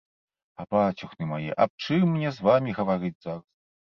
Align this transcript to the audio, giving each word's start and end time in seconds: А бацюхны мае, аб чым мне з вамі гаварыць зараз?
А 0.61 0.63
бацюхны 0.71 1.27
мае, 1.33 1.51
аб 1.65 1.71
чым 1.85 2.07
мне 2.13 2.29
з 2.37 2.47
вамі 2.47 2.75
гаварыць 2.79 3.15
зараз? 3.27 3.45